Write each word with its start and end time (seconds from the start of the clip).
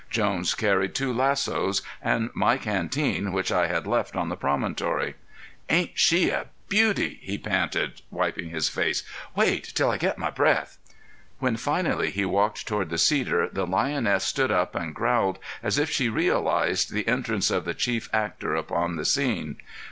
Jones 0.09 0.55
carried 0.55 0.95
two 0.95 1.13
lassos, 1.13 1.83
and 2.01 2.31
my 2.33 2.57
canteen, 2.57 3.31
which 3.31 3.51
I 3.51 3.67
had 3.67 3.85
left 3.85 4.15
on 4.15 4.29
the 4.29 4.35
promontory. 4.35 5.13
"Ain't 5.69 5.91
she 5.93 6.29
a 6.31 6.47
beauty?" 6.69 7.19
he 7.21 7.37
panted, 7.37 8.01
wiping 8.09 8.49
his 8.49 8.67
face. 8.67 9.03
"Wait 9.35 9.63
till 9.75 9.91
I 9.91 9.99
get 9.99 10.17
my 10.17 10.31
breath." 10.31 10.79
When 11.37 11.55
finally 11.55 12.09
he 12.09 12.25
walked 12.25 12.65
toward 12.67 12.89
the 12.89 12.97
cedar 12.97 13.47
the 13.47 13.67
lioness 13.67 14.23
stood 14.23 14.49
up 14.49 14.73
and 14.73 14.95
growled 14.95 15.37
as 15.61 15.77
if 15.77 15.91
she 15.91 16.09
realized 16.09 16.91
the 16.91 17.07
entrance 17.07 17.51
of 17.51 17.63
the 17.65 17.75
chief 17.75 18.09
actor 18.11 18.55
upon 18.55 18.95
the 18.95 19.05
scene. 19.05 19.57